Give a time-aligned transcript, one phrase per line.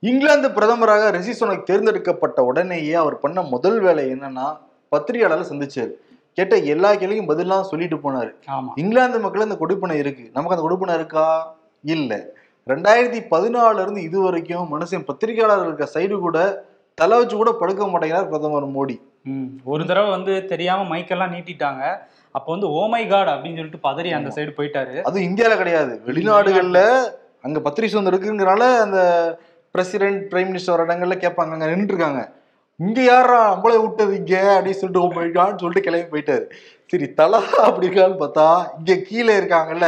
[0.00, 4.58] இங்கிலாந்து பிரதமராக ரிஷி சுனக் தேர்ந்தெடுக்கப்பட்ட உடனேயே அவர் பண்ண முதல் வேலை என்னன்னா
[4.96, 5.90] பத்திரிகையாளரை சந்திச்சாரு.
[6.32, 8.30] கேட்ட எல்லா கேள்வியும் பதிலாம் சொல்லிட்டு போனாரு.
[8.74, 10.30] இங்கிலாந்து மக்கள் அந்த கொடுப்பனை இருக்கு.
[10.32, 11.56] நமக்கு அந்த கொடுப்பனை இருக்கா?
[11.82, 12.24] இல்ல.
[12.66, 18.28] ரெண்டாயிரத்தி பதினாலுல இருந்து இது வரைக்கும் மனுஷன் பத்திரிகையாளர் இருக்க சைடு கூட தலை வச்சு கூட படுக்க மாட்டேங்கிறார்
[18.28, 19.00] பிரதமர் மோடி.
[19.24, 19.44] ம்.
[19.64, 21.98] ஒரு தடவை வந்து தெரியாம மைக்கெல்லாம் நீட்டிட்டாங்க.
[22.30, 25.02] அப்போ வந்து ஓமை காட் அப்படின்னு சொல்லிட்டு பதறி அந்த சைடு போயிட்டாரு.
[25.02, 26.00] அதுவும் இந்தியால கிடையாது.
[26.06, 27.00] வெளிநாடுகள்ல
[27.42, 28.98] அங்க பத்திரிகை சுதந்திரம் இருக்குங்கிறனால அந்த
[29.78, 32.22] பிரசிடென்ட் பிரைம் மினிஸ்டர் இடங்கள்ல கேட்பாங்க அங்க நின்றுட்டு இருக்காங்க
[32.80, 36.44] இங்க யாரா நம்மளே விட்டது இங்க அப்படின்னு சொல்லிட்டு போயிட்டான்னு சொல்லிட்டு கிளம்பி போயிட்டாரு.
[36.90, 37.38] சரி தலா
[37.68, 38.44] அப்படி இருக்கான்னு பார்த்தா
[38.78, 39.86] இங்க கீழே இருக்காங்கல்ல.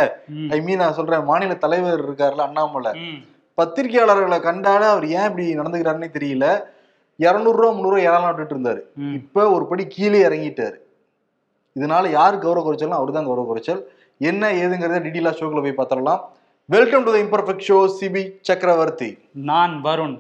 [0.55, 2.93] ஐ மீன் நான் சொல்றேன் மாநில தலைவர் இருக்காருல்ல அண்ணாமலை.
[3.59, 6.47] பத்திரிகையாளர்களை கண்டாலே அவர் ஏன் இப்படி நடந்துக்கிறாருன்னே தெரியல.
[7.19, 8.83] இரநூறுவா முந்நூறுவா ஏழாம் விட்டுட்டு இருந்தாரு.
[9.21, 10.77] இப்ப ஒரு படி கீழே இறங்கிட்டாரு.
[11.77, 13.83] இதனால யார் கௌரவ குறைச்சலும் அவர் தான் கௌரவ குறைச்சல்.
[14.31, 16.23] என்ன ஏதுங்கிறத டீட்டெயிலா ஷோக்குள்ள போய் பார்த்துடலாம்.
[16.73, 19.09] Welcome to the imperfect show Cibi Chakravarthy
[19.49, 20.15] நான் வருண்.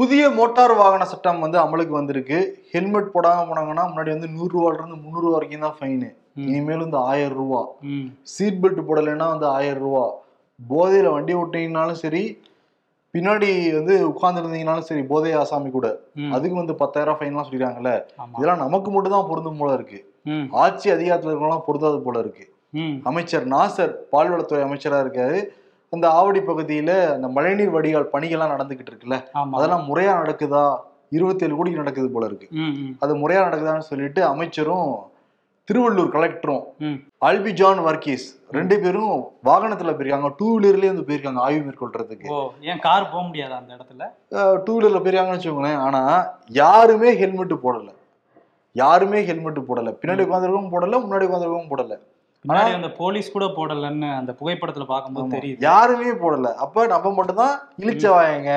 [0.00, 2.38] புதிய மோட்டார் வாகன சட்டம் வந்து அமலுக்கு வந்திருக்கு.
[2.74, 6.10] ஹெல்மெட் போடாம போனாங்கன்னா முன்னாடி வந்து நூறு ரூபால இருந்து முந்நூறு வரைக்கும் தான் ஃபைனு.
[6.48, 7.62] இனிமேல் வந்து ஆயிரம் ரூபா.
[8.34, 10.04] சீட் பெல்ட் போடலைன்னா வந்து ஆயிரம் ரூபா.
[10.60, 12.24] போதையில வண்டி ஓட்டினீங்கனாலும் சரி
[13.14, 15.86] பின்னாடி வந்து உட்கார்ந்துருந்தீங்கனாலும் சரி போதை ஆசாமி கூட.
[16.36, 17.92] அதுக்கு வந்து பத்தாயிரம் ஃபைன்லாம் சொல்லிடுறாங்கல்ல.
[18.36, 19.98] இதெல்லாம் நமக்கு மட்டும் தான் பொருந்தும் போல இருக்கு.
[20.62, 22.44] ஆட்சி அதிகாரத்துல இருக்கலாம் பொருந்தாது போல இருக்கு.
[23.10, 25.38] அமைச்சர் நாசர் பால்வளத்துறை அமைச்சரா இருக்காரு
[25.92, 29.16] அந்த ஆவடி பகுதியில அந்த மழைநீர் வடிகால் பணிகள்லாம் நடந்துகிட்டு இருக்குல்ல
[29.54, 30.64] அதெல்லாம் முறையா நடக்குதா
[31.12, 32.48] இருபத்தேழு கோடிக்கு நடக்குது போல இருக்கு.
[33.02, 34.90] அது முறையா நடக்குதான்னு சொல்லிட்டு அமைச்சரும்
[35.68, 36.62] திருவள்ளூர் கலெக்டரும்.
[37.26, 38.24] அல்பி ஜான் வர்கீஸ்
[38.56, 39.12] ரெண்டு பேரும்
[39.48, 40.30] வாகனத்துல போயிருக்காங்க.
[40.38, 42.28] டூ வீலர்லயே வந்து போயிருக்காங்க ஆய்வு மேற்கொள்றதுக்கு.
[42.70, 44.06] ஏன் கார் போக முடியாதா அந்த இடத்துல?
[44.66, 45.80] டூ வீலர்ல போயிருக்காங்கன்னு வச்சுக்கோங்களேன்.
[45.86, 46.02] ஆனா
[46.62, 47.88] யாருமே ஹெல்மெட் போடல.
[48.82, 49.92] யாருமே ஹெல்மெட் போடல.
[50.00, 51.94] பின்னாடி உட்காந்துருக்கவும் போடல முன்னாடி உட்காந்துருக்கவும் போடல.
[52.48, 55.34] முன்னாடி அந்த போலீஸ் கூட போடலன்னு அந்த புகைப்படத்துல பார்க்கும்போது.
[55.36, 55.60] தெரியுது.
[55.70, 56.50] யாருமே போடல.
[56.64, 58.52] அப்ப நம்ம மட்டும் தான் இழிச்சவாயங்க.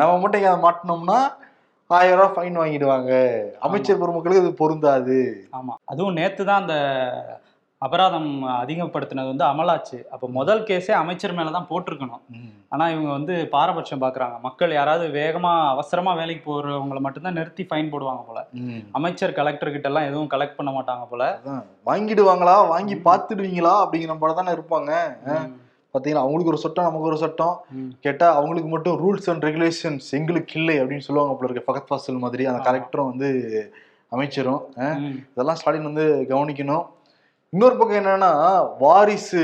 [0.00, 1.20] நம்ம மட்டும் மாட்டினோம்னா
[1.98, 3.12] ஆயிரம் ரூபாய் ஃபைன் வாங்கிடுவாங்க.
[3.60, 5.20] அமைச்சர் பெருமக்களுக்கு இது பொருந்தாது.
[5.58, 5.74] ஆமா.
[5.84, 6.76] அதுவும் நேத்து தான் அந்த
[7.82, 8.28] அபராதம்
[8.62, 9.98] அதிகப்படுத்தினது வந்து அமலாச்சு.
[10.14, 12.22] அப்போ முதல் கேஸே அமைச்சர் மேல தான் போட்டிருக்கணும்.
[12.68, 14.36] ஆனா இவங்க வந்து பாரபட்சம் பாக்குறாங்க.
[14.40, 18.46] மக்கள் யாராவது வேகமா அவசரமா வேலைக்கு போறவங்கள மட்டும்தான் நிறுத்தி ஃபைன் போடுவாங்க போல.
[18.92, 21.24] அமைச்சர் கலெக்டர் கிட்ட எல்லாம் எதுவும் கலெக்ட் பண்ண மாட்டாங்க போல.
[21.90, 22.68] வாங்கிடுவாங்களா?
[22.74, 23.74] வாங்கி பார்த்துடுவீங்களா?
[23.84, 24.92] அப்படிங்கிற போல தானே இருப்பாங்க.
[25.94, 25.98] ம்.
[25.98, 26.16] பாத்தீங்களா?
[26.16, 27.60] அவங்களுக்கு ஒரு சட்டம் நமக்கு ஒரு சட்டம்.
[27.70, 27.88] ம்.
[28.00, 31.66] கேட்டா அவங்களுக்கு மட்டும் ரூல்ஸ் அண்ட் ரெகுலேஷன்ஸ் எங்களுக்கு இல்லை அப்படின்னு சொல்லுவாங்க போல இருக்கு.
[31.68, 32.72] ஃபகத் ஃபாசில் மாதிரி அந்த ஆமா.
[32.72, 33.28] கலெக்டரும் வந்து
[34.08, 34.62] அமைச்சரும்.
[35.32, 36.86] இதெல்லாம் ஸ்டாலின் வந்து கவனிக்கணும்.
[37.52, 38.30] இன்னொரு பக்கம் என்னன்னா
[38.78, 39.42] வாரிசு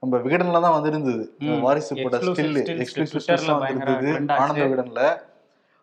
[0.00, 1.24] நம்ம விகடன்ல தான் வந்திருந்தது.
[1.60, 4.34] வாரிசு போட்ட ஸ்டில் எக்ஸ்க்ளூசிவ் வந்திருந்தது.
[4.34, 5.02] ஆனந்த விகடன்ல.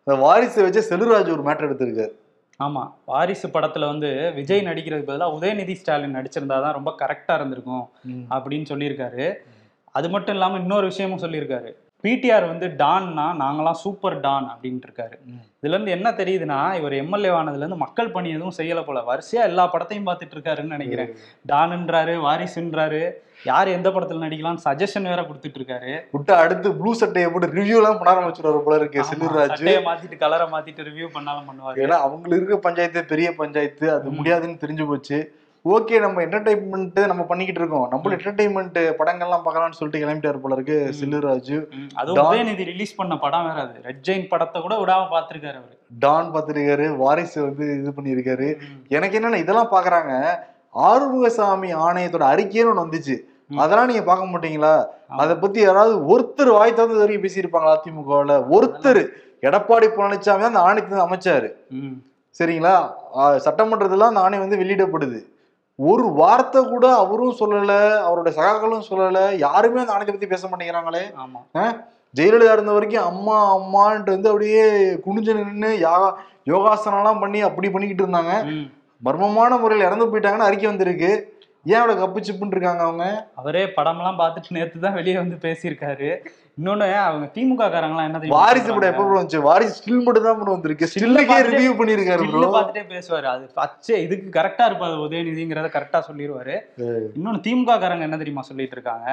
[0.06, 2.12] அந்த வாரிசை வச்சு செல்வராஜ் ஒரு மேட்டர் எடுத்திருக்காரு.
[2.60, 2.82] ஆமா.
[3.04, 7.84] வாரிசு படத்துல வந்து விஜய் நடிக்கிறதுக்கு பதிலா உதயநிதி ஸ்டாலின் நடிச்சிருந்தாதான் ரொம்ப கரெக்டா இருந்திருக்கும்
[8.30, 9.26] அப்படின்னு சொல்லியிருக்காரு.
[9.98, 11.70] அது மட்டும் இல்லாம இன்னொரு விஷயமும் சொல்லியிருக்காரு.
[12.04, 15.38] பிடிஆர் வந்து டான்னா நாங்களாம் சூப்பர் டான் அப்படின்ட்டு இருக்காரு ம்.
[15.58, 18.98] இதுல இருந்து என்ன தெரியுதுன்னா இவர் எம்எல்ஏ ஆனதுல இருந்து மக்கள் பணி எதுவும் செய்யல போல.
[19.08, 21.10] வரிசையா எல்லா படத்தையும் பார்த்துட்டு இருக்காருன்னு நினைக்கிறேன்
[21.44, 23.00] டான்ன்றாரு வாரிசுன்றாரு
[23.44, 27.98] யார் எந்த படத்துல நடிக்கலாம்னு சஜஷன் வேற கொடுத்துட்டு இருக்காரு விட்டு அடுத்து ப்ளூ சட்டையை போட்டு ரிவ்யூ எல்லாம்
[27.98, 31.82] பண்ண ஆரம்பிச்சிருவாரு போல இருக்கு செல்லூர்ராஜ் மாத்திட்டு கலரை மாத்திட்டு ரிவ்யூ பண்ணாலும் பண்ணுவாரு.
[31.84, 34.16] ஏன்னா அவங்களுக்கு இருக்க பஞ்சாயத்து பெரிய பஞ்சாயத்து அது.
[34.18, 35.18] முடியாதுன்னு தெரிஞ்சு போச்சு.
[35.68, 37.86] ஓகே நம்ம என்டர்டைன்மெண்ட் நம்ம பண்ணிக்கிட்டு இருக்கோம்.
[37.92, 40.76] நம்மளும் என்டர்டைன்மெண்ட் படங்கள்லாம் பார்க்கலாம்னு சொல்லிட்டு கிளம்பிட்டாரு போல இருக்கு
[41.72, 42.18] ம், அதுவும்.
[42.24, 43.74] உதயநிதி ரிலீஸ் பண்ண படம் வேற அது.
[43.86, 45.74] ரெட் ஜெயின் படத்தை கூட விடாம பாத்துருக்காரு அவரு.
[45.98, 48.48] டான் பார்த்திருக்காரு வாரிசு வந்து இது பண்ணியிருக்காரு.
[48.88, 50.12] எனக்கு என்னன்னா இதெல்லாம் பாக்குறாங்க
[50.88, 53.16] ஆறுமுகசாமி ஆணையத்தோட அறிக்கைன்னு ஒண்ணு வந்துச்சு.
[53.62, 54.74] அதெல்லாம் நீங்க பார்க்க மாட்டீங்களா.
[55.22, 58.34] அதை பத்தி யாராவது ஒருத்தர் வாய் தந்து வரைக்கும் பேசியிருப்பாங்களா அதிமுகவுல?
[58.56, 59.02] ஒருத்தர்.
[59.42, 61.48] எடப்பாடி பழனிசாமி தான் அந்த ஆணையத்தை அமைச்சாரு.
[62.36, 62.74] சரிங்களா?
[63.46, 65.18] சட்டமன்றத்துல அந்த ஆணை வந்து வெளியிடப்படுது.
[65.78, 71.02] ஒரு வார்த்தை கூட அவரும் சொல்லல அவருடைய சகாக்களும் சொல்லல யாருமே அந்த ஆணையத்தை பத்தி பேச மாட்டேங்கிறாங்களே.
[71.24, 71.40] ஆமா.
[72.14, 74.64] ஜெயலலிதா இருந்த வரைக்கும் அம்மா அம்மான்ட்டு வந்து அப்படியே
[75.06, 76.08] குனிஞ்சு நின்று யோகா
[76.46, 78.34] யோகாசனம்லாம் பண்ணி அப்படி பண்ணிக்கிட்டு இருந்தாங்க.
[79.02, 81.10] மர்மமான முறையில் இறந்து போயிட்டாங்கன்னு அறிக்கை வந்திருக்கு.
[81.66, 83.06] ஏன் அவ்வளோ கப்பு சிப்புன்னு இருக்காங்க அவங்க?
[83.40, 86.10] அவரே படம்லாம் பார்த்துட்டு நேத்து தான் வெளியே வந்து பேசியிருக்காரு.
[86.58, 89.40] இன்னொன்னு அவங்க திமுக காரங்களாம் என்ன தெரியுமா வாரிசு படம் எப்போ வந்துச்சு?
[89.48, 90.88] வாரிசு ஸ்டில் மட்டும் தான் bro வந்திருக்கு.
[90.92, 93.26] ஸ்டில்லுக்கே ரிவ்யூ பண்ணியிருக்காரு ப்ரோ பார்த்துட்டே பேசுவாரு.
[93.34, 96.56] அது அச்சே இதுக்கு கரெக்டா இருப்பாரு உதயநிதிங்கிறத கரெக்டா சொல்லிடுவாரு
[97.16, 99.08] இன்னொன்னு திமுக காரங்க என்ன தெரியுமா சொல்லிட்டு இருக்காங்க.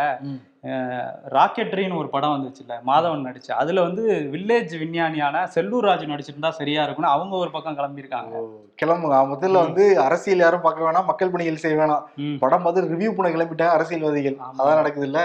[1.36, 3.52] ராக்கெட்ரின்னு ஒரு படம் வந்துச்சுல்ல மாதவன் நடிச்சு.
[3.62, 4.04] அதுல வந்து
[4.36, 8.34] வில்லேஜ் விஞ்ஞானியான செல்லூர் ராஜு நடிச்சிருந்தா சரியா இருக்கும்னு அவங்க ஒரு பக்கம் கிளம்பியிருக்காங்க.
[8.82, 9.20] கிளம்புங்க.
[9.34, 12.06] முதல்ல வந்து அரசியல் யாரும் பார்க்க வேணாம் மக்கள் பணிகள் செய்ய வேணாம்.
[12.40, 14.38] படம் பார்த்து ரிவ்யூ பண்ண கிளம்பிட்டாங்க அரசியல்வாதிகள்.
[14.60, 15.22] அதான் நடக்குது இல்ல.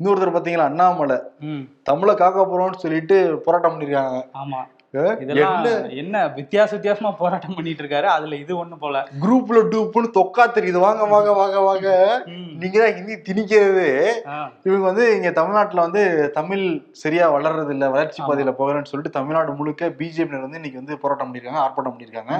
[0.00, 1.18] இன்னொருத்தர் பாத்தீங்களா அண்ணாமலை.
[1.82, 4.22] தமிழை காக்க போறோம்னு சொல்லிட்டு போராட்டம் பண்ணிருக்காங்க.
[4.34, 4.62] ஆமா.
[5.22, 5.64] இதெல்லாம்
[6.02, 6.16] என்ன?
[6.36, 9.02] வித்தியாச வித்தியாசமா போராட்டம் பண்ணிட்டு இருக்காரு அதுல இது ஒண்ணு போல.
[9.22, 10.78] குரூப்ல டூப்னு தொக்கா தெரியுது.
[10.78, 11.88] வாங்க வாங்க வாங்க வாங்க.
[12.60, 13.88] நீங்க தான் ஹிந்தி திணிக்கிறது.
[14.62, 16.64] இவங்க வந்து இங்க தமிழ்நாட்டுல வந்து தமிழ்
[17.02, 18.22] சரியா வளர்றது இல்ல வளர்ச்சி.
[18.28, 22.34] பாதையில போகிறேன்னு சொல்லிட்டு தமிழ்நாடு முழுக்க பிஜேபி வந்து இன்னைக்கு வந்து போராட்டம் பண்ணிருக்காங்க ஆர்ப்பாட்டம் பண்ணிருக்காங்க.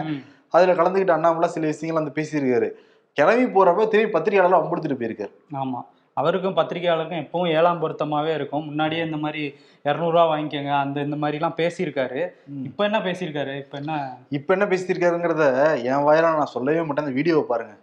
[0.54, 2.70] அதுல கலந்துக்கிட்டு அண்ணாமலை சில விஷயங்கள் வந்து பேசியிருக்காரு.
[3.16, 5.32] கிளம்பி போறப்ப திரும்பி பத்திரிகையாளர் அம்படுத்துட்டு போயிருக்காரு.
[5.62, 5.78] ஆமா.
[6.20, 8.64] அவருக்கும் பத்திரிகையாளருக்கும் எப்பவும் ஏழாம் பொருத்தமாவே இருக்கும்.
[8.68, 9.42] முன்னாடியே இந்த மாதிரி
[9.88, 12.20] இரநூறுவா வாங்கிக்கோங்க அந்த இந்த மாதிரி எல்லாம் பேசியிருக்காரு
[12.68, 13.54] இப்ப என்ன பேசியிருக்காரு?
[13.64, 13.96] இப்ப என்ன?
[14.38, 15.44] இப்ப என்ன பேசியிருக்காருங்கிறத
[15.90, 17.04] என் வாயில நான் சொல்லவே மாட்டேன்.
[17.06, 17.74] அந்த வீடியோவை பாருங்க.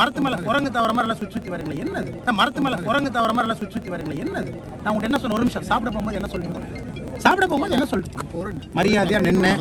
[0.00, 2.10] மரத்து மேல குரங்கு தவற மாதிரி எல்லாம் சுத்தி சுத்தி வரீங்களா என்னது?
[2.40, 4.50] மரத்து மேல குரங்கு தவற மாதிரி எல்லாம் சுத்தி சுத்தி வரீங்களா என்னது?
[4.82, 5.68] நான் உங்கள்கிட்ட என்ன சொன்ன ஒரு நிமிஷம்.
[5.70, 9.52] சாப்பிட போகும்போது என்ன சொல்லிட்டு சாப்பிட போகும்போது என்ன சொல்லிட்டு மரியாதையா நின்று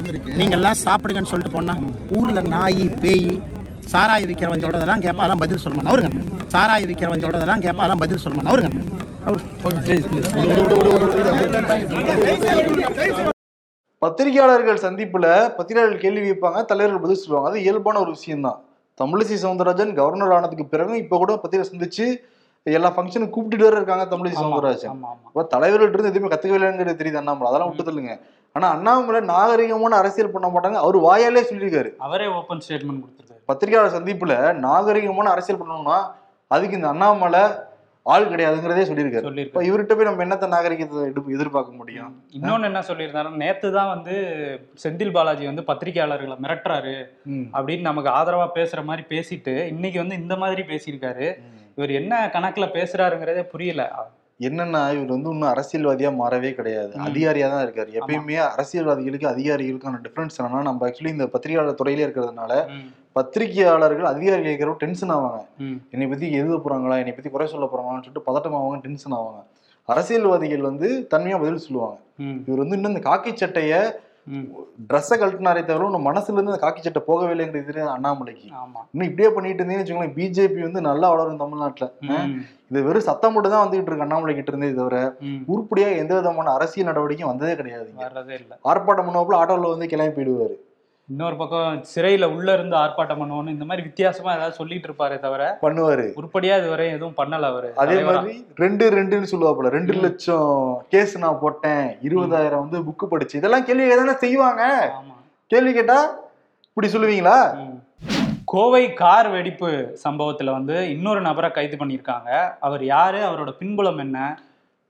[0.42, 1.76] நீங்க எல்லாம் சாப்பிடுங்கன்னு சொல்லிட்டு போனா
[2.18, 3.30] ஊர்ல நாய் பேய்
[3.94, 6.10] சாராய விற்கிறவன் சொல்றதெல்லாம் கேட்பா அதெல்லாம் பதில் சொல்லணும் அவருங்க.
[6.54, 8.70] சாராய விற்கிறவன் சொல்றதெல்லாம் கேட்பா அதெல்லாம் பதில் சொல்லணும் அவருங்க.
[9.28, 9.44] அவர்.
[14.02, 17.50] பத்திரிகையாளர்கள் சந்திப்புல பத்திரிகையாளர்கள் கேள்வி வைப்பாங்க தலைவர்கள் பதில் சொல்லுவாங்க.
[17.50, 18.60] அது இயல்பான ஒரு விஷயம்தான்.
[19.02, 22.06] தமிழிசை சவுந்தரராஜன் கவர்னர் ஆனதுக்கு பிறகு இப்ப கூட பத்திரிகை சந்திச்சு
[22.64, 25.02] எல்லா ஃபங்க்ஷனும் கூப்பிட்டுட்டு வர இருக்காங்க தமிழிசை சவுந்தரராஜன்.
[25.28, 27.50] அப்ப தலைவர்கள்ட்ட இருந்து எதுவுமே கத்துக்கலைங்கிறது தெரியுது அண்ணாமலை.
[27.52, 28.14] அதெல்லாம் விட்டு தள்ளுங்க
[28.56, 30.78] ஆனா அண்ணாமலை நாகரிகமான அரசியல் பண்ண மாட்டாங்க.
[30.86, 31.90] அவர் வாயாலே சொல்லியிருக்காரு.
[32.08, 33.37] அவரே ஓப்பன் ஸ்டேட்மெண்ட் கொடுத்துருக்காரு.
[33.50, 34.36] பத்திரிகையாளர் சந்திப்புல
[34.66, 35.98] நாகரிகமான அரசியல் பண்ணணும்னா
[36.52, 37.42] அதுக்கு இந்த அண்ணாமலை
[38.14, 39.28] ஆள் கிடையாதுங்கிறதே சொல்லியிருக்காரு.
[39.28, 39.68] சொல்லியிருக்காரு.
[39.70, 41.00] இவர்கிட்ட போய் நம்ம என்னத்த நாகரிகத்தை
[41.36, 42.12] எதிர்பார்க்க முடியும்?
[42.38, 44.16] இன்னொன்னு என்ன சொல்லியிருந்தாரு நேத்து தான் வந்து
[44.84, 46.96] செந்தில் பாலாஜி வந்து பத்திரிகையாளர்களை மிரட்டுறாரு.
[47.56, 51.28] அப்படின்னு நமக்கு ஆதரவா பேசுற மாதிரி பேசிட்டு இன்னைக்கு வந்து இந்த மாதிரி பேசியிருக்காரு.
[51.76, 53.84] இவர் என்ன கணக்குல பேசுறாருங்கிறதே புரியல.
[54.40, 56.94] என்னன்னா இவர் வந்து இன்னும் அரசியல்வாதியா மாறவே கிடையாது.
[56.96, 57.06] ம்.
[57.06, 57.90] அதிகாரியா தான் இருக்காரு.
[58.00, 62.52] எப்பயுமே அரசியல்வாதிகளுக்கு அதிகாரிகளுக்கான டிஃபரன்ஸ் என்னன்னா நம்ம ஆக்சுவலி இந்த பத்திரிகையாளர் துறையிலே இருக்கிறதுனால
[63.16, 65.40] பத்திரிகையாளர்கள் அதிகாரிகள் இருக்கிறவங்க டென்ஷன் ஆவாங்க.
[65.92, 66.98] என்னை பத்தி எழுத போறாங்களா?
[66.98, 69.42] என்னை பத்தி குறை சொல்ல போறாங்களான்னு சொல்லிட்டு பதட்டம் ஆவாங்க டென்ஷன் ஆவாங்க.
[69.88, 71.98] அரசியல்வாதிகள் வந்து தன்மையா பதில் சொல்லுவாங்க.
[72.48, 73.74] இவர் வந்து இன்னும் இந்த காக்கி சட்டைய.
[74.88, 78.48] ட்ரெஸ்ஸை கழட்டினாரே தவிர இன்னும் மனசுல இருந்து அந்த காக்கி சட்டை போகவே இல்லைங்கிறது தெரியுது அண்ணாமலைக்கு.
[78.88, 81.88] இன்னும் இப்படியே பண்ணிட்டு இருந்தீங்கன்னு வச்சுக்கோங்களேன் பிஜேபி வந்து நல்லா வளரும் தமிழ்நாட்டுல.
[82.70, 84.98] இது வெறும் சத்தம் மட்டும் தான் வந்துகிட்டு இருக்கு அண்ணாமலை கிட்ட இருந்தே தவிர
[85.28, 85.42] ம்.
[85.48, 87.90] உருப்படியா எந்த விதமான அரசியல் நடவடிக்கையும் வந்ததே கிடையாது
[88.66, 90.58] ஆர்ப்பாட்டம் பண்ணாப்புல ஆட்டோல வந்து கிளம்பி போயிடுவாரு.
[91.10, 96.14] இன்னொரு பக்கம் சிறையில உள்ள இருந்து ஆர்ப்பாட்டம் பண்ணுவோம்னு இந்த மாதிரி வித்தியாசமா ஏதாவது சொல்லிட்டு இருப்பாரே தவிர பண்ணுவாரு.
[96.14, 97.70] உருப்படியா இதுவரை எதுவும் பண்ணல அவரு.
[97.76, 98.04] அதே.
[98.04, 99.94] மாதிரி ரெண்டு ரெண்டுன்னு சொல்லுவாப்புல ரெண்டு.
[99.94, 103.38] லட்சம் கேஸ் நான் போட்டேன் இருபதாயிரம் வந்து புக்கு படிச்சு.
[103.38, 104.64] இதெல்லாம் கேள்வி தானே செய்வாங்க?
[105.52, 106.00] கேள்வி கேட்டா
[106.64, 107.38] இப்படி சொல்லுவீங்களா.
[108.46, 112.30] கோவை கார் வெடிப்பு சம்பவத்துல வந்து இன்னொரு நபரை கைது பண்ணியிருக்காங்க.
[112.60, 113.18] அவர் யாரு?
[113.18, 114.40] அவரோட பின்புலம் என்ன?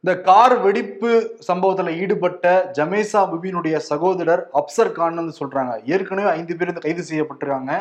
[0.03, 1.11] இந்த கார் வெடிப்பு
[1.47, 2.45] சம்பவத்துல ஈடுபட்ட
[2.77, 5.71] ஜமேசா பிபினுடைய சகோதரர் அப்சர் கான் வந்து சொல்றாங்க.
[5.93, 7.71] ஏற்கனவே ஐந்து பேர் வந்து கைது செய்யப்பட்டிருக்காங்க.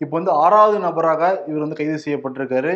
[0.00, 2.72] இப்போ வந்து ஆறாவது நபராக இவர் வந்து கைது செய்யப்பட்டிருக்காரு.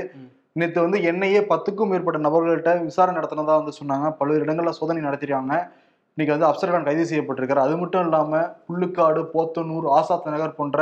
[0.61, 4.09] நேற்று வந்து என்ஐஏ பத்துக்கும் மேற்பட்ட நபர்கள்ட்ட விசாரணை நடத்தினதா வந்து சொன்னாங்க.
[4.21, 5.55] பல்வேறு இடங்கள்ல சோதனை நடத்திருக்காங்க.
[6.17, 7.65] இன்னைக்கு வந்து அப்சர் கான் கைது செய்யப்பட்டிருக்காரு.
[7.67, 10.81] அது மட்டும் இல்லாம புல்லுக்காடு போத்தனூர் ஆசாத் நகர் போன்ற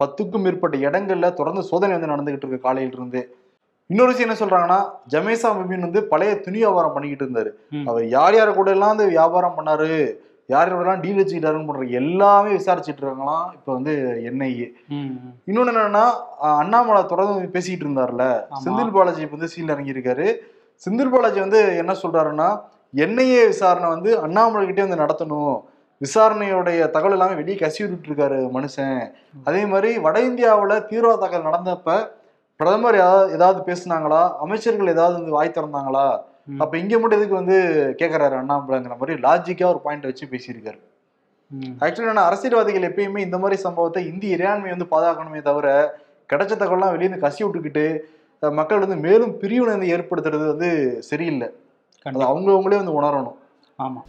[0.00, 3.20] பத்துக்கும் மேற்பட்ட இடங்கள்ல தொடர்ந்து சோதனை வந்து நடந்துகிட்டு இருக்கு காலையில இருந்து
[3.90, 4.80] இன்னொரு விஷயம் என்ன சொல்றாங்கன்னா
[5.12, 7.50] ஜமேசா பிபின் வந்து பழைய துணி வியாபாரம் பண்ணிக்கிட்டு இருந்தாரு.
[7.90, 9.88] அவர் யார் யார் கூட எல்லாம் வந்து வியாபாரம் பண்ணாரு?
[10.52, 13.92] யார் யாரெல்லாம் டீல் வச்சுக்கிட்டாருன்னு போன்ற எல்லாமே விசாரிச்சுட்டு இருக்காங்களாம் இப்போ வந்து
[14.30, 14.68] என்ஐஏ.
[15.48, 16.04] இன்னொன்னு என்னன்னா
[16.62, 18.24] அண்ணாமலை தொடர்ந்து பேசிட்டு இருந்தார்ல.
[18.64, 20.26] செந்தில் பாலாஜி இப்ப வந்து சீல் இறங்கியிருக்காரு.
[20.84, 22.48] செந்தில் பாலாஜி வந்து என்ன சொல்றாருன்னா
[23.04, 25.54] என்ஐஏ விசாரணை வந்து அண்ணாமலை கிட்டே வந்து நடத்தணும்.
[26.00, 28.98] விசாரணையோடைய தகவல் எல்லாமே வெளியே கசி விட்டுட்டு இருக்காரு மனுஷன்.
[29.48, 31.96] அதே மாதிரி வட இந்தியாவுல தீவிரவாத தாக்கல் நடந்தப்ப
[32.60, 32.98] பிரதமர்
[33.34, 36.06] ஏதாவது பேசுனாங்களா அமைச்சர்கள் ஏதாவது வந்து வாய் திறந்தாங்களா.
[36.60, 37.56] அப்ப இங்க மட்டும் எதுக்கு வந்து
[38.00, 40.80] கேக்குறாரு அண்ணாமலைங்கிற மாதிரி லாஜிக்கா ஒரு பாயிண்ட் வச்சு பேசியிருக்காரு.
[41.82, 45.66] ஆக்சுவலி நான் அரசியல்வாதிகள் எப்பயுமே இந்த மாதிரி சம்பவத்தை இந்திய இறையாண்மை வந்து பாதுகாக்கணுமே தவிர
[46.30, 47.84] கிடைச்ச தகவல்லாம் வெளியே கசி விட்டுக்கிட்டு
[48.42, 50.70] மக்கள் வந்து மேலும் பிரிவினை ஏற்படுத்துறது வந்து
[51.10, 51.48] சரியில்லை
[52.06, 52.28] கண்டிப்பா.
[52.30, 53.36] அவங்கவுங்களே வந்து உணரணும்
[53.78, 54.00] ஆமா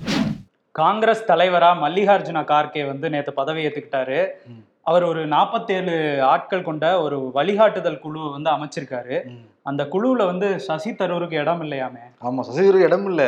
[0.76, 4.64] காங்கிரஸ் தலைவரா மல்லிகார்ஜுன கார்கே வந்து நேத்து பதவி ஏத்துக்கிட்டாரு ம்.
[4.86, 5.94] அவர் ஒரு நாற்பத்தேழு
[6.32, 9.18] ஆட்கள் கொண்ட ஒரு வழிகாட்டுதல் குழு வந்து அமைச்சிருக்காரு.
[9.70, 12.02] அந்த குழுவுல வந்து சசி தரூருக்கு இடம் இல்லையாமே?
[12.28, 13.22] ஆமா சசிகருக்கு இடம் இல்ல.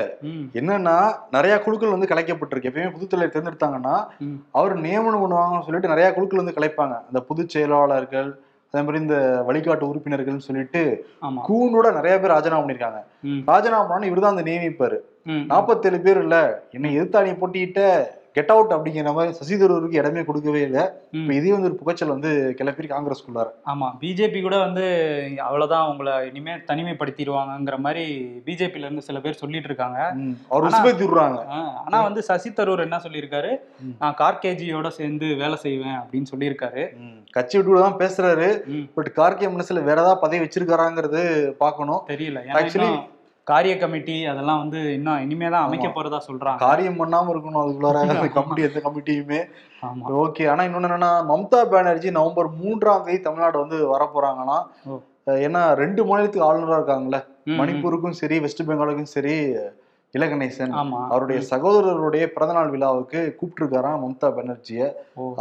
[0.60, 0.96] என்னன்னா
[1.36, 2.70] நிறைய குழுக்கள் வந்து கலைக்கப்பட்டிருக்கு.
[2.72, 3.96] எப்பயுமே புது தலைவர் தேர்ந்தெடுத்தாங்கன்னா.
[4.60, 6.98] அவர் நியமனம் பண்ணுவாங்கன்னு சொல்லிட்டு நிறைய குழுக்கள் வந்து கலைப்பாங்க.
[7.10, 8.30] அந்த பொதுச் செயலாளர்கள்
[8.74, 10.82] அதே மாதிரி இந்த வழிகாட்டு உறுப்பினர்கள்னு சொல்லிட்டு
[11.48, 13.00] கூண்டோட நிறைய பேர் ராஜினாமா பண்ணிருக்காங்க.
[13.52, 14.98] ராஜினாமா பண்ணா இவர் தான் அந்த நியமிப்பாரு
[15.52, 16.38] நாற்பத்தேழு பேர் இல்ல.
[16.76, 17.82] என்னை எதிர்த்து நீ போட்டியிட்ட
[18.38, 20.84] கெட் அவுட் அப்படிங்கிற மாதிரி சசி தரூருக்கு இடமே கொடுக்கவே இல்லை.
[21.18, 24.86] இப்ப இதே வந்து ஒரு புகைச்சல் வந்து கிளப்பி காங்கிரஸ்குள்ளார ஆமா பிஜேபி கூட வந்து
[25.48, 28.06] அவ்வளவுதான் உங்களை இனிமே தனிமைப்படுத்திடுவாங்கங்கிற மாதிரி
[28.48, 30.00] பிஜேபில இருந்து சில பேர் சொல்லிட்டு இருக்காங்க.
[30.52, 31.40] அவர் உசுபேத்தி விடுறாங்க.
[31.86, 33.54] ஆனா வந்து சசி தரூர் என்ன சொல்லியிருக்காரு.
[34.02, 36.86] நான் கார்கேஜியோட சேர்ந்து வேலை செய்வேன் அப்படின்னு சொல்லியிருக்காரு.
[37.38, 38.48] கட்சி விட்டு தான் பேசுறாரு.
[38.98, 41.22] பட் கார்கே மனசுல வேற ஏதாவது பதவி வச்சிருக்காராங்கிறது
[41.64, 42.02] பார்க்கணும்.
[42.14, 42.42] தெரியல.
[42.70, 43.02] இன்னும்
[43.48, 46.60] காரிய கமிட்டி அதெல்லாம் வந்து இன்னும் இனிமே தான் அமைக்க போறதா சொல்றாங்க.
[46.66, 49.40] காரியம் பண்ணாம இருக்கணும் அதுக்குள்ளார கமிட்டி எந்த கமிட்டியுமே.
[50.24, 54.58] ஓகே ஆனா இன்னொன்னு என்னன்னா மம்தா பானர்ஜி நவம்பர் மூன்றாம் தேதி தமிழ்நாடு வந்து வரப்போறாங்கன்னா
[55.46, 57.20] ஏன்னா ரெண்டு மாநிலத்துக்கு ஆளுநரா இருக்காங்கல்ல.
[57.60, 59.36] மணிப்பூருக்கும் சரி வெஸ்ட் பெங்காலுக்கும் சரி
[60.16, 60.74] இலகணேசன்
[61.12, 64.88] அவருடைய சகோதரருடைய பிறந்தநாள் விழாவுக்கு கூப்பிட்டுருக்காராம் மம்தா பானர்ஜியை.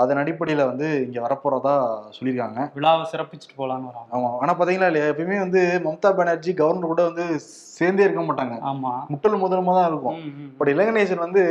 [0.02, 1.74] அதன் அடிப்படையில வந்து இங்க வரப்போறதா
[2.16, 2.60] சொல்லியிருக்காங்க.
[2.78, 4.10] விழாவை சிறப்பிச்சுட்டு போலான்னு வராங்க.
[4.16, 4.30] ஆமா.
[4.42, 7.26] ஆனா பாத்தீங்களா இல்லையா எப்பயுமே வந்து மம்தா பானர்ஜி கவர்னர் கூட வந்து
[7.78, 8.56] சேர்ந்தே இருக்க மாட்டாங்க.
[9.12, 10.18] முட்டல் முதலமா தான் இருக்கும்.
[10.58, 11.42] பட் இலங்கணேசன் வந்து.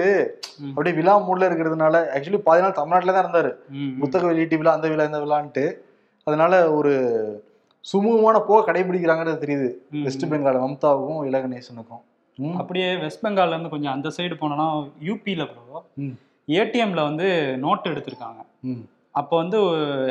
[0.70, 3.52] அப்படியே விழா மூட்ல இருக்கிறதுனால ஆக்சுவலி பாதி நாள் தமிழ்நாட்டுல தான் இருந்தாரு.
[4.04, 5.66] புத்தக வெளியீட்டு விழா அந்த விழா இந்த விழான்ட்டு.
[6.28, 6.94] அதனால ஒரு
[7.86, 9.70] சுமூகமான போக கடைபிடிக்கிறாங்கிறது தெரியுது.
[10.06, 10.26] வெஸ்ட்.
[10.32, 12.04] பெங்கால் மம்தாவுக்கும் இலகணேசனுக்கும்.
[12.58, 14.68] அப்படியே வெஸ்ட் பெங்கால்ல இருந்து கொஞ்சம் அந்த சைடு போனோம்னா
[15.04, 16.16] யூபியில ப்ரோ ம்.
[16.48, 18.42] ஏடிஎம்ல வந்து நோட் எடுத்திருக்காங்க.
[19.12, 19.58] அப்போ வந்து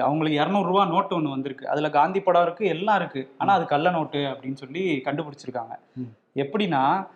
[0.01, 1.69] அவங்களுக்கு இரநூறுவா நோட்டு ஒன்று வந்திருக்கு.
[1.69, 3.35] அதுல காந்தி படம் இருக்கு எல்லாம் இருக்கு.
[3.39, 5.75] ஆனா அது கள்ள நோட்டு அப்படின்னு சொல்லி கண்டுபிடிச்சிருக்காங்க.
[6.37, 7.07] எப்படின்னா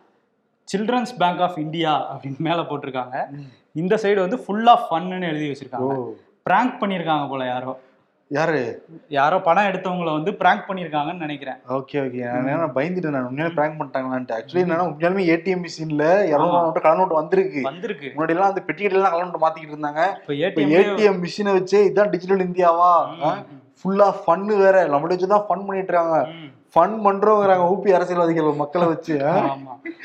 [0.69, 3.17] சில்ட்ரன்ஸ் பேங்க் ஆஃப் இந்தியா அப்படின்னு மேல போட்டிருக்காங்க.
[3.73, 6.13] இந்த சைடு வந்து ஃபுல் ஆஃப் ஃபன்னு எழுதி வச்சிருக்காங்க.
[6.43, 7.79] பிராங்க் பண்ணியிருக்காங்க போல யாரோ.
[8.31, 8.61] யாரு?
[9.17, 11.59] யாரோ பணம் எடுத்தவங்கள வந்து பிராங்க் பண்ணியிருக்காங்கன்னு நினைக்கிறேன்.
[11.77, 13.29] ஓகே ஓகே நான் பயந்துட்டேன் நான்.
[13.29, 14.37] உண்மையிலே பிராங்க் பண்ணிட்டாங்களான்ட்டு.
[14.37, 17.63] ஆக்சுவலி என்னன்னா உண்மையாலுமே ஏடிஎம் மிஷின்ல இரநூறு நோட்டு கலர் நோட்டு வந்திருக்கு.
[17.63, 18.11] வந்திருக்கு.
[18.17, 20.05] முன்னாடி எல்லாம் அந்த பெட்டிக்கிட்ட எல்லாம் கலர் நோட்டு மாத்திக்கிட்டு இருந்தாங்க.
[20.47, 22.93] ஏடிஎம் ஏடிஎம் மிஷினை வச்சு இதான் டிஜிட்டல் இந்தியாவா?
[23.81, 24.77] ஃபுல்லா ஃபன்னு வேற.
[24.95, 26.19] நம்மள வச்சு தான் ஃபன் பண்ணிட்டு இருக்காங்க.
[26.75, 29.15] ஃபன் பண்றோங்கிறாங்க ஊபி அரசியல்வாதிகள் மக்களை வச்சு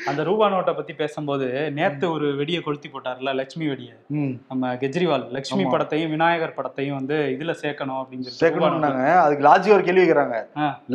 [0.10, 3.96] அந்த ரூபா நோட்டை பத்தி பேசும்போது நேத்து ஒரு வெடியை கொளுத்தி போட்டார்ல லட்சுமி வெடியை.
[4.50, 5.64] நம்ம கெஜ்ரிவால் லட்சுமி.
[5.74, 8.40] படத்தையும் விநாயகர் படத்தையும் வந்து இதுல சேர்க்கணும் அப்படின்னு சொல்லி.
[8.42, 9.04] சேர்க்கணும்னாங்க.
[9.24, 10.38] அதுக்கு லாஜிக் ஒரு கேள்வி கேக்குறாங்க.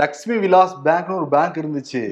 [0.03, 2.03] லக்ஷ்மி விலாஸ் பேங்க்னு ஒரு பேங்க் இருந்துச்சு.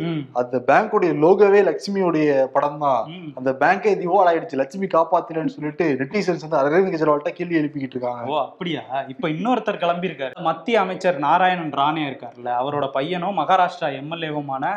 [0.42, 3.02] அந்த பேங்கோடைய லோகோவே லட்சுமியோடைய படம் தான்.
[3.40, 8.24] அந்த பேங்கே திவால் ஆயிடுச்சு லட்சுமி காப்பாத்தினு சொல்லிட்டு நெட்டிசன்ஸ் வந்து அரவிந்த் கெஜ்ரிவால்கிட்ட கேள்வி எழுப்பிக்கிட்டு இருக்காங்க.
[8.34, 8.84] ஓ அப்படியா?
[9.14, 14.76] இப்ப இன்னொருத்தர் கிளம்பி இருக்காரு மத்திய அமைச்சர் நாராயணன் ராணே இருக்கார்ல அவரோட பையனும் மகாராஷ்டிரா எம்எல்ஏவுமான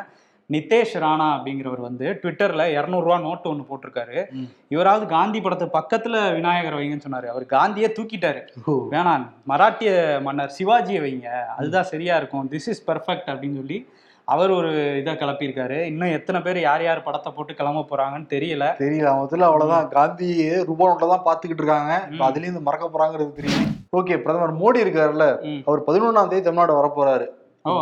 [0.50, 4.20] நிதேஷ் ராணா அப்படிங்கிறவர் வந்து ட்விட்டர்ல இரநூறுவா நோட்டு ஒன்று போட்டிருக்காரு.
[4.74, 7.28] இவராவது காந்தி படத்து பக்கத்துல விநாயகர் வைங்கன்னு சொன்னாரு.
[7.34, 8.42] அவர் காந்தியே தூக்கிட்டாரு.
[8.94, 9.92] வேணாம் மராட்டிய
[10.28, 11.30] மன்னர் சிவாஜியை வைங்க.
[11.58, 12.50] அதுதான் சரியா இருக்கும்.
[12.54, 13.80] திஸ் இஸ் பெர்ஃபெக்ட் அப்படின்னு சொல்லி
[14.28, 15.76] அவர் ஒரு இதை கிளப்பியிருக்காரு.
[15.90, 18.66] இன்னும் எத்தனை பேர் யார் யார் படத்தை போட்டு கிளம்ப போறாங்கன்னு தெரியல.
[18.84, 19.88] தெரியல முதல்ல அவ்வளவுதான்.
[19.98, 20.28] காந்தி
[20.70, 21.94] ரூபா நோட்டை தான் பாத்துக்கிட்டு இருக்காங்க.
[22.28, 23.68] அதுலயும் இந்த மறக்க போறாங்கிறது தெரியும்.
[24.00, 25.28] ஓகே பிரதமர் மோடி இருக்காருல்ல.
[25.68, 27.28] அவர் பதினொன்னாம் தேதி தமிழ்நாடு வரப்போறாரு?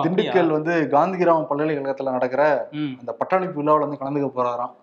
[0.05, 4.73] திண்டுக்கல் வந்து காந்திகிராம பல்கலைக்கழகத்துல நடக்கிற அந்த பட்டாணிப்பு விழாவில் வந்து கலந்துக்க போறாராம்.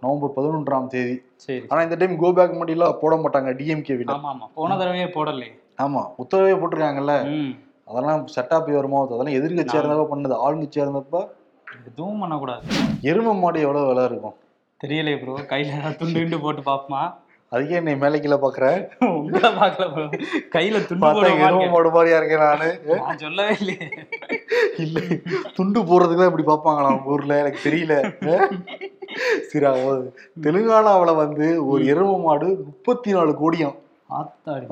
[0.00, 1.16] நவம்பர் பதினொன்றாம் தேதி.
[1.36, 6.02] சரி ஆனா இந்த டைம் கோ பேக் எல்லாம் போட மாட்டாங்க டிஎம்கே ஆமா போன தடவையே போடலையே ஆமா
[6.18, 7.14] உத்தரவே போட்டிருக்காங்கல்ல.
[7.84, 11.28] அதெல்லாம் செட்டா போய் வருமோ அதெல்லாம் எதிர்கட்சியா இருந்தப்ப பண்ணது ஆளுங்கட்சியா இருந்தப்ப
[11.86, 12.62] எதுவும் பண்ணக்கூடாது.
[13.02, 14.36] எரும மாடு எவ்வளவு விலை இருக்கும்?
[14.84, 17.02] தெரியலையே ப்ரோ கையில துண்டு போட்டு பாப்போமா
[17.52, 18.80] அதுக்கே என்னை மேலே கீழே பாக்குறேன்
[19.14, 20.02] உங்களை பார்க்கல.
[20.52, 22.68] கையில துண்டு போடுவாங்க மாடு மாதிரியா இருக்கேன் நானு.
[23.00, 23.88] நான் சொல்லவே இல்லையே.
[24.84, 24.98] இல்ல.
[25.56, 27.38] துண்டு போடுறதுக்கு தான் இப்படி பார்ப்பாங்களா அவங்க ஊர்ல?
[27.42, 27.94] எனக்கு தெரியல.
[29.50, 29.66] சரி
[30.44, 33.76] தெலுங்கானாவுல வந்து ஒரு எரும மாடு முப்பத்தி நாலு கோடியாம்.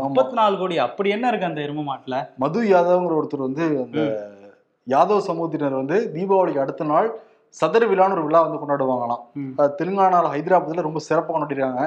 [0.05, 0.77] முப்பத்தி நாலு கோடி.
[0.87, 2.17] அப்படி என்ன இருக்கு அந்த எரும மாட்டுல?
[2.39, 4.01] மது யாதவ்ங்கிற ஒருத்தர் வந்து அந்த
[4.87, 7.09] யாதவ் சமூகத்தினர் வந்து தீபாவளிக்கு அடுத்த நாள்
[7.55, 9.23] சதர் விழான்னு ஒரு விழா வந்து கொண்டாடுவாங்களாம்.
[9.79, 11.83] தெலுங்கானால ஹைதராபாத்ல ரொம்ப சிறப்பாக கொண்டாடிருக்காங்க.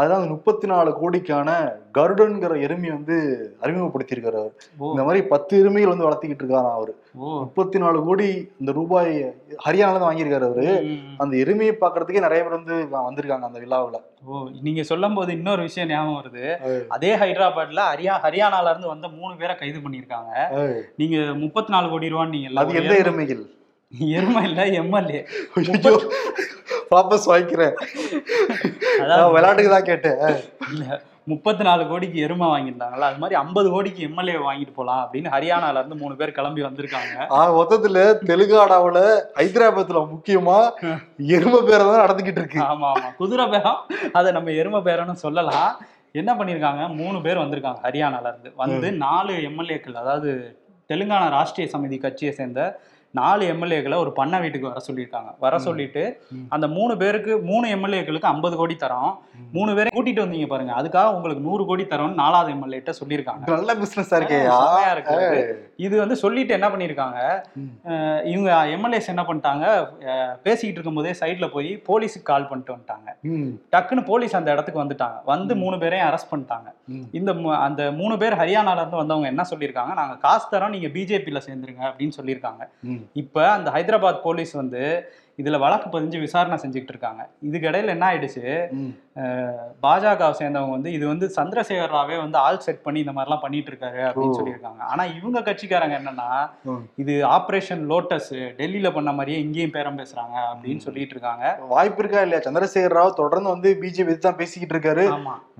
[0.00, 1.50] அந்த முப்பத்தி நாலு கோடிக்கான
[1.98, 3.16] கருடன்கிற எருமையை வந்து
[3.64, 4.54] அறிமுகப்படுத்தியிருக்காரு அவர்.
[4.92, 6.94] இந்த மாதிரி பத்து எருமைகள் வந்து வளர்த்திக்கிட்டு இருக்காராம் அவரு.
[7.44, 8.28] முப்பத்தி நாலு கோடி
[8.60, 9.12] இந்த ரூபாய்
[9.66, 10.66] ஹரியானால தான் வாங்கியிருக்காரு அவரு.
[11.22, 12.76] அந்த எருமையை பார்க்கறதுக்கே நிறைய பேர் வந்து
[13.08, 14.00] வந்திருக்காங்க அந்த விழாவுல.
[14.28, 16.46] ஓ நீங்க சொல்லும் போது இன்னொரு விஷயம் ஞாபகம் வருது.
[16.96, 17.10] அது.
[17.22, 20.32] ஹைதராபாத்ல ஹரியா ஹரியானால இருந்து வந்த மூணு பேரை கைது பண்ணிருக்காங்க
[21.02, 23.44] நீங்க முப்பத்தி நாலு கோடி ரூபான்னு நீங்க அது எந்த எருமைகள்?
[24.12, 25.20] எருமை இல்ல எம்எல்ஏ.
[26.92, 27.74] வாபஸ் வாங்கிக்கிறேன்.
[28.96, 30.18] அதாவது நான் விளையாட்டுக்கு தான் கேட்டேன்.
[30.70, 30.84] இல்ல
[31.28, 35.96] முப்பத்தி நாலு கோடிக்கு எருமை வாங்கியிருந்தாங்கல்ல அது மாதிரி ஐம்பது கோடிக்கு எம்எல்ஏ வாங்கிட்டு போலாம் அப்படின்னு ஹரியானால இருந்து
[35.96, 37.14] மூணு பேர் கிளம்பி வந்திருக்காங்க.
[37.32, 39.00] ஆ, மொத்தத்துல தெலுங்கானாவுல
[39.38, 40.58] ஹைதராபாத்ல முக்கியமா
[41.34, 42.60] எருமை பேரை தான் நடந்துகிட்டு இருக்கு.
[42.66, 43.08] ஆமா ஆமா.
[43.18, 43.80] குதிரை பேரம்
[44.12, 45.70] அதை நம்ம எருமை பேரம்னு சொல்லலாம்.
[46.14, 46.82] என்ன பண்ணியிருக்காங்க?
[47.00, 48.52] மூணு பேர் வந்திருக்காங்க ஹரியானால இருந்து.
[48.56, 50.30] வந்து நாலு எம்எல்ஏக்கள் அதாவது
[50.90, 52.60] தெலுங்கானா ராஷ்டிரிய சமிதி கட்சியை சேர்ந்த
[53.18, 55.30] நாலு எம்எல்ஏக்களை ஒரு பண்ணை வீட்டுக்கு வர சொல்லியிருக்காங்க.
[55.44, 56.02] வர சொல்லிட்டு.
[56.54, 59.12] அந்த மூணு பேருக்கு மூணு எம்எல்ஏக்களுக்கு ஐம்பது கோடி தரோம்.
[59.56, 60.72] மூணு பேரை கூட்டிட்டு வந்தீங்க பாருங்க.
[60.80, 63.44] அதுக்காக உங்களுக்கு நூறு கோடி தரோம்னு நாலாவது எம்எல்ஏட்ட சொல்லியிருக்காங்க.
[63.54, 64.38] நல்ல பிசினஸா இருக்கு
[65.86, 65.94] இது.
[66.02, 67.18] வந்து சொல்லிட்டு என்ன பண்ணியிருக்காங்க?
[68.32, 69.64] இவங்க எம்எல்ஏஸ் என்ன பண்ணிட்டாங்க?
[70.46, 73.08] பேசிக்கிட்டு இருக்கும்போதே சைட்ல போய் போலீஸுக்கு கால் பண்ணிட்டு வந்துட்டாங்க.
[73.74, 75.18] டக்குன்னு போலீஸ் அந்த இடத்துக்கு வந்துட்டாங்க.
[75.32, 76.68] வந்து மூணு பேரையும் அரெஸ்ட் பண்ணிட்டாங்க.
[77.18, 77.32] இந்த
[77.66, 79.92] அந்த மூணு பேர் ஹரியானால இருந்து வந்தவங்க என்ன சொல்லியிருக்காங்க?
[80.00, 82.62] நாங்க காசு தரோம் நீங்க பிஜேபியில சேர்ந்துருங்க அப்படின்னு சொல்லியிருக்காங்க.
[83.12, 87.28] இப்போ அந்த ஹைதராபாத் போலீஸ் வந்து இதுல வழக்கு பதிஞ்சு விசாரணை செஞ்சுக்கிட்டு இருக்காங்க.
[87.42, 88.44] இதுக்கு இடையில என்ன ஆயிடுச்சு?
[89.84, 94.00] பாஜகவை சேர்ந்தவங்க வந்து இது வந்து சந்திரசேகர் ராவே வந்து ஆள் செட் பண்ணி இந்த மாதிரிலாம் பண்ணிட்டு இருக்காரு
[94.08, 94.36] அப்படின்னு.
[94.38, 94.82] சொல்லியிருக்காங்க.
[94.92, 96.28] ஆனா இவங்க கட்சிக்காரங்க என்னன்னா.
[97.02, 101.44] இது ஆபரேஷன் லோட்டஸ் டெல்லியில பண்ண மாதிரியே இங்கேயும் பேரம் பேசுறாங்க அப்படின்னு சொல்லிட்டு இருக்காங்க
[101.74, 102.42] வாய்ப்பு இருக்கா இல்லையா?
[102.46, 105.06] சந்திரசேகர் ராவ் தொடர்ந்து வந்து பிஜேபி தான் பேசிக்கிட்டு இருக்காரு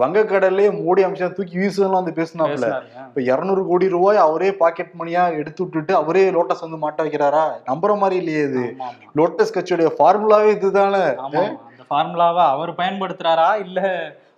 [0.02, 2.68] வங்கக்கடல்லே மோடி அமித்ஷா தூக்கி வீசுலாம் வந்து பேசினாப்ல.
[3.08, 7.44] இப்ப இருநூறு கோடி ரூபாய் அவரே பாக்கெட் மணியா எடுத்து விட்டுட்டு அவரே லோட்டஸ் வந்து மாட்ட வைக்கிறாரா?
[7.70, 8.64] நம்புற மாதிரி இல்லையே இது.
[9.20, 11.04] லோட்டஸ் கட்சியுடைய ஃபார்முலாவே இதுதானே.
[11.90, 13.50] ஃபார்முலாவை அவர் பயன்படுத்துறாரா?
[13.66, 13.80] இல்ல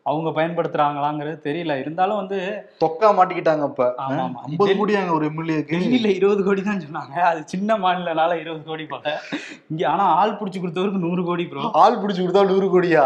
[0.06, 1.72] அவங்க பயன்படுத்துறாங்களாங்கிறது தெரியல.
[1.82, 2.36] இருந்தாலும் வந்து
[2.82, 3.86] தொக்கா மாட்டிக்கிட்டாங்க அப்ப.
[4.04, 4.38] ஆமா ஆமா.
[4.46, 7.16] ஐம்பது கோடி அங்க ஒரு எம்எல்ஏக்கு டெல்லியில இருபது கோடி தான் சொன்னாங்க.
[7.30, 9.12] அது சின்ன மாநிலனால இருபது கோடி போல.
[9.70, 13.02] இங்க ஆனா ஆள் புடிச்சு கொடுத்தவருக்கு நூறு கோடி ப்ரோ ஆள் பிடிச்சு கொடுத்தா நூறு கோடியா?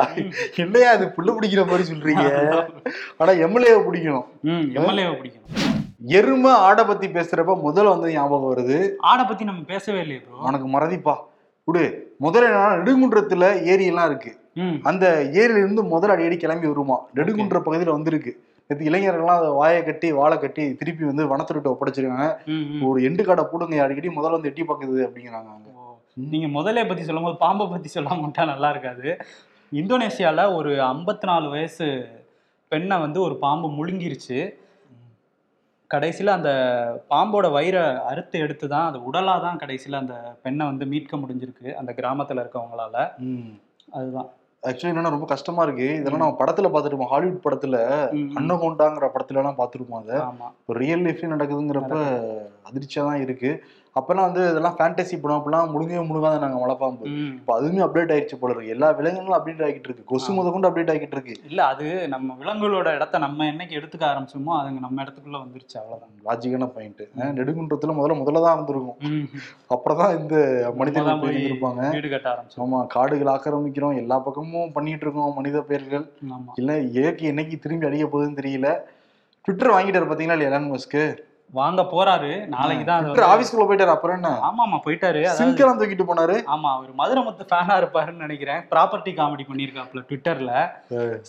[0.64, 2.24] என்னையா அது புள்ள பிடிக்கிற மாதிரி சொல்றீங்க?
[3.20, 4.28] ஆனா எம்எல்ஏ பிடிக்கணும்.
[4.52, 5.48] ம் எம்எல்ஏவை பிடிக்கும்
[6.18, 8.78] எருமை ஆடை பத்தி பேசுறப்ப முதல்ல வந்து ஞாபகம் வருது.
[9.10, 11.14] ஆடை பத்தி நம்ம பேசவே இல்லையே ப்ரோ உனக்கு மறதிப்பா.
[11.68, 11.82] விடு.
[12.20, 14.32] முதல்ல என்னன்னா நெடுங்குன்றத்துல ஏரி எல்லாம் இருக்கு
[14.90, 15.04] அந்த
[15.40, 16.96] ஏரியில இருந்து முதல் அடிக்கடி கிளம்பி வருமா?
[17.16, 18.32] நெடுங்குன்ற பகுதியில வந்திருக்கு.
[18.70, 22.26] நேற்று இளைஞர்கள்லாம் அதை வாயை கட்டி வாழை கட்டி திருப்பி வந்து வனத்துறையிட்ட ஒப்படைச்சிருக்காங்க.
[22.88, 25.68] ஒரு எண்டு காடை போடுங்க அடிக்கடி முதல்ல வந்து எட்டி பார்க்குது அப்படிங்கிறாங்க அங்க.
[26.32, 29.08] நீங்க முதலே பத்தி சொல்லும்போது பாம்பை பத்தி சொல்லாம விட்டா நல்லா இருக்காது.
[29.72, 31.86] இந்தோனேசியால ஒரு ஐம்பத்தி நாலு வயசு
[32.72, 34.38] பெண்ணை வந்து ஒரு பாம்பு முழுங்கிருச்சு.
[35.92, 36.50] கடைசியில் அந்த
[37.12, 41.90] பாம்போட வயிறை அறுத்து எடுத்து தான் அது உடலாக தான் கடைசியில் அந்த பெண்ணை வந்து மீட்க முடிஞ்சிருக்கு அந்த
[41.98, 42.96] கிராமத்தில் இருக்கவங்களால.
[43.98, 44.30] அதுதான்.
[44.62, 45.86] ஆக்சுவலி என்னன்னா ரொம்ப கஷ்டமா இருக்கு.
[46.00, 47.12] இதெல்லாம் நம்ம படத்துல பார்த்துருப்போம்.
[47.12, 47.76] ஹாலிவுட் படத்துல.
[48.40, 50.18] அன்னகோண்டாங்கிற படத்துல எல்லாம் பார்த்துருப்போம் அதை.
[50.80, 51.96] ரியல் லைஃப்ல நடக்குதுங்கிறப்ப
[52.70, 53.50] அதிர்ச்சியா தான் இருக்கு.
[53.96, 57.32] அப்பெல்லாம் வந்து இதெல்லாம் ஃபேண்டசி படம் அப்பெல்லாம் முழுங்கவே முழுங்காத நாங்க மலைப்பாம்பு ம்.
[57.38, 58.74] இப்போ அதுவுமே அப்டேட் ஆயிடுச்சு போல இருக்கு.
[58.74, 60.04] எல்லா விலங்குகளும் அப்டேட் ஆகிட்டு இருக்கு.
[60.10, 60.28] கொசு.
[60.32, 61.34] முத கொண்டு அப்டேட் ஆகிட்டு இருக்கு.
[61.48, 66.12] இல்ல அது நம்ம விலங்குகளோட இடத்த நம்ம என்னைக்கு எடுத்துக்க ஆரம்பிச்சோமோ அதுங்க நம்ம இடத்துக்குள்ள வந்துருச்சு அவ்வளவுதான்.
[66.26, 67.02] லாஜிக்கான பாயிண்ட்
[67.38, 68.98] நெடுங்குன்றத்துல முதல்ல முதல்ல தான் இருந்திருக்கும்.
[69.70, 70.36] அப்புறம் தான் இந்த
[70.80, 73.98] மனிதர்கள் போய் இருப்பாங்க வீடு கட்ட ஆரம்பிச்சோம் ஆமா காடுகள் ஆக்கிரமிக்கிறோம்.
[74.02, 76.06] எல்லா பக்கமும் பண்ணிட்டு இருக்கோம் மனித பெயர்கள்
[76.56, 78.70] இல்ல இயற்கை என்னைக்கு திரும்பி அடிக்க போகுதுன்னு தெரியல.
[79.44, 81.04] ட்விட்டர் வாங்கிட்டாரு பாத்தீங்களா இல்லையா எலான் மஸ்க்கு
[81.52, 82.30] வாங்க போறாரு.
[82.52, 84.28] நாளைக்கு தான் ஆபீஸ்க்குள்ள போயிட்டாரு அப்புறம் என்ன?
[84.48, 85.22] ஆமா ஆமா போயிட்டாரு.
[85.24, 86.36] அதாவது சிங்கெல்லாம் தூக்கிட்டு போனாரு.
[86.54, 88.60] ஆமா அவர் மதுரமுத்து ஃபேனா இருப்பாருன்னு நினைக்கிறேன்.
[88.72, 90.52] ப்ராப்பர்ட்டி காமெடி பண்ணியிருக்காப்ல ட்விட்டர்ல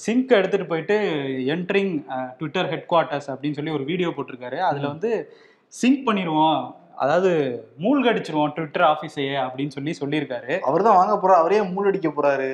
[0.06, 0.98] சிங்க் எடுத்துட்டு போயிட்டு
[1.56, 1.94] என்ட்ரிங்
[2.40, 4.60] ட்விட்டர் ஹெட் குவார்ட்டர்ஸ் அப்படின்னு சொல்லி ஒரு வீடியோ போட்டிருக்காரு.
[4.70, 5.12] அதுல வந்து
[5.74, 6.58] சிங்க் பண்ணிடுவோம்
[6.98, 7.30] அதாவது
[7.84, 10.54] மூழ்கடிச்சிருவோம் ட்விட்டர் ஆஃபீஸையே அப்படின்னு சொல்லி சொல்லியிருக்காரு.
[10.70, 12.50] அவர் தான் வாங்க போறாரு அவரே மூழ்கடிக்க போறாரு.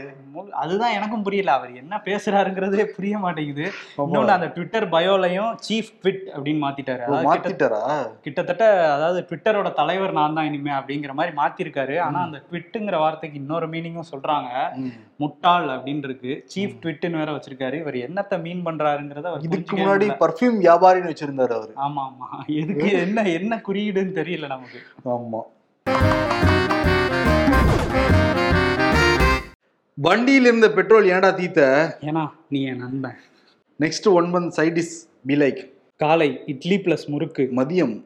[0.61, 3.65] அதுதான் எனக்கும் புரியல அவர் என்ன பேசுறாருங்கிறதே புரிய மாட்டேங்குது.
[3.97, 4.05] ஆமா.
[4.05, 7.03] இன்னொன்னு அந்த ட்விட்டர் பயோலையும் சீஃப் ட்விட் அப்படின்னு மாத்திட்டாரு.
[7.29, 7.81] மாத்திட்டாரா?
[8.25, 11.97] கிட்டத்தட்ட அதாவது ட்விட்டரோட தலைவர் நான் தான் இனிமே அப்படிங்கிற மாதிரி மாத்திருக்காரு.
[12.07, 14.51] ஆனா அந்த ட்விட்டுங்கிற வார்த்தைக்கு இன்னொரு மீனிங்கும் சொல்றாங்க.
[15.23, 17.77] முட்டாள் அப்படின்னு இருக்கு சீஃப் ட்விட்னு வேற வச்சிருக்காரு.
[17.83, 20.09] இவர் என்னத்த மீன் பண்றாருங்கிறத இதுக்கு முன்னாடி.
[20.23, 21.73] பர்ஃபியூம் வியாபாரின்னு வச்சிருந்தாரு அவரு.
[21.87, 22.29] ஆமா ஆமா.
[22.61, 24.79] எதுக்கு என்ன என்ன குறியீடுன்னு தெரியல நமக்கு.
[25.05, 25.41] ஆமா.
[29.93, 31.91] வண்டியில் இருந்த பெட்ரோல் ஏன்டா தீத்த?
[32.01, 33.15] ஏன்னா நீ என் நண்பன்.
[33.79, 37.49] Next one month side is be like காலை இட்லி பிளஸ் முறுக்கு.
[37.55, 38.03] மதியம்.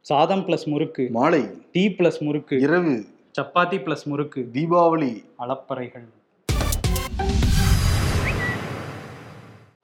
[0.00, 1.08] சாதம் பிளஸ் முறுக்கு.
[1.10, 1.46] மாலை.
[1.72, 2.58] டீ பிளஸ் முறுக்கு.
[2.60, 3.06] இரவு.
[3.40, 4.48] சப்பாத்தி பிளஸ் முறுக்கு.
[4.52, 5.24] தீபாவளி.
[5.38, 6.04] அளப்பறைகள்.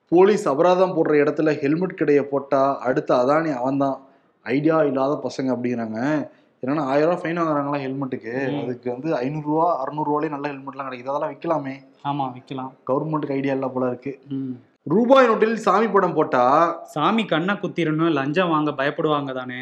[0.09, 4.01] போலீஸ் அபராதம் போடுற இடத்துல ஹெல்மெட் கிடையை போட்டா அடுத்த அதானி அவன்தான்.
[4.45, 5.99] ஐடியா இல்லாத பசங்க அப்படிங்கிறாங்க.
[6.63, 8.33] என்னன்னா ஆயிரம் ரூபாய் ஃபைன் வாங்குறாங்களா ஹெல்மெட்டுக்கு.
[8.63, 11.11] அதுக்கு வந்து ஐநூறுரூவா அறுநூறுவாலே நல்ல ஹெல்மெட்லாம் கிடைக்குது.
[11.13, 11.75] அதெல்லாம் விற்கலாமே
[12.09, 12.71] ஆமா விக்கலாம்.
[12.89, 14.13] கவர்மெண்ட்டுக்கு ஐடியா இல்லை போல இருக்கு.
[14.93, 16.43] ரூபாய் நோட்டில் சாமி படம் போட்டா
[16.93, 19.59] சாமி கண்ணை குத்திரணும் லஞ்சம் வாங்க பயப்படுவாங்க தானே?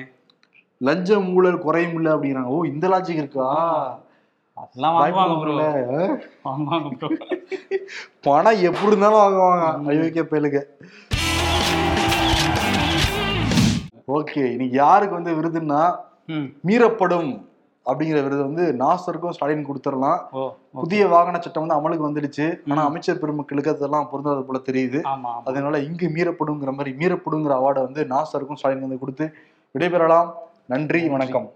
[0.88, 2.52] லஞ்சம் ஊழல் குறையும் இல்லை அப்படிங்கிறாங்க.
[2.56, 3.48] ஓ இந்த லாஜிக் இருக்கா?
[4.62, 5.56] அதெல்லாம் வாங்குவாங்க ப்ரோ?
[6.48, 7.10] வாங்குவாங்க ப்ரோ
[8.28, 9.68] பணம் எப்படி இருந்தாலும் வாங்குவாங்க.
[9.92, 10.62] அயோக்கிய பயலுக்கு
[14.16, 15.82] ஓகே இன்னைக்கு யாருக்கு வந்து விருதுன்னா
[16.70, 17.30] மீறப்படும்
[17.86, 20.20] அப்படிங்கிற விருது வந்து நாசருக்கும் ஸ்டாலின் கொடுத்துடலாம்.
[20.82, 22.46] புதிய வாகன சட்டம் வந்து அமலுக்கு வந்துடுச்சு.
[22.72, 25.00] ஆனா அமைச்சர் பெருமக்களுக்கு அதெல்லாம் பொருந்தாத போல தெரியுது.
[25.50, 29.28] அதனால இங்கு மீறப்படுங்கிற மாதிரி மீறப்படுங்கிற அவார்டை வந்து நாசருக்கும் ஸ்டாலின் வந்து கொடுத்து
[29.76, 30.30] விடைபெறலாம்.
[30.74, 31.48] நன்றி வணக்கம்.